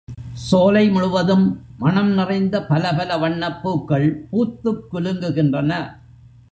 [0.33, 1.45] சோலை முழுவதும்
[1.77, 5.71] மணம் நிறைந்த பலபல வண்ணப் பூக்கள் பூத்துக் குலுங்குகின்றன.